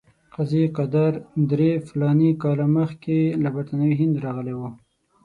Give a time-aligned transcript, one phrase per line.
[0.33, 1.13] قاضي قادر
[1.51, 4.69] درې فلاني کاله مخکې له برټانوي هند راغلی وو.